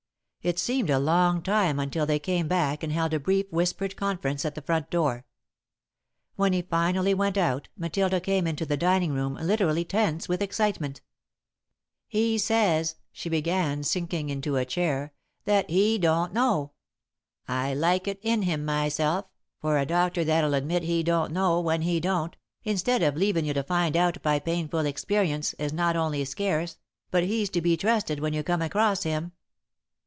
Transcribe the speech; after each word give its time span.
It 0.43 0.57
seemed 0.57 0.89
a 0.89 0.97
long 0.97 1.43
time 1.43 1.77
until 1.79 2.07
they 2.07 2.17
came 2.17 2.47
back 2.47 2.81
and 2.81 2.91
held 2.91 3.13
a 3.13 3.19
brief 3.19 3.45
whispered 3.51 3.95
conference 3.95 4.43
at 4.43 4.55
the 4.55 4.61
front 4.63 4.89
door. 4.89 5.27
When 6.35 6.51
he 6.51 6.63
finally 6.63 7.13
went 7.13 7.37
out, 7.37 7.67
Matilda 7.77 8.19
came 8.19 8.47
into 8.47 8.65
the 8.65 8.75
dining 8.75 9.13
room, 9.13 9.35
literally 9.35 9.85
tense 9.85 10.27
with 10.27 10.41
excitement. 10.41 11.01
[Sidenote: 12.11 12.13
The 12.13 12.17
Doctor's 12.17 12.21
Word] 12.23 12.31
"He 12.31 12.37
says," 12.39 12.95
she 13.11 13.29
began, 13.29 13.83
sinking 13.83 14.29
into 14.31 14.55
a 14.57 14.65
chair, 14.65 15.13
"that 15.45 15.69
he 15.69 15.99
don't 15.99 16.33
know. 16.33 16.71
I 17.47 17.75
like 17.75 18.07
it 18.07 18.17
in 18.23 18.41
him 18.41 18.65
myself, 18.65 19.25
for 19.59 19.77
a 19.77 19.85
doctor 19.85 20.23
that'll 20.23 20.55
admit 20.55 20.81
he 20.81 21.03
don't 21.03 21.31
know, 21.31 21.59
when 21.61 21.83
he 21.83 21.99
don't, 21.99 22.35
instead 22.63 23.03
of 23.03 23.15
leavin' 23.15 23.45
you 23.45 23.53
to 23.53 23.61
find 23.61 23.95
out 23.95 24.19
by 24.23 24.39
painful 24.39 24.87
experience, 24.87 25.53
is 25.59 25.71
not 25.71 25.95
only 25.95 26.25
scarce, 26.25 26.79
but 27.11 27.25
he's 27.25 27.51
to 27.51 27.61
be 27.61 27.77
trusted 27.77 28.19
when 28.19 28.33
you 28.33 28.41
come 28.41 28.63
across 28.63 29.03
him. 29.03 29.33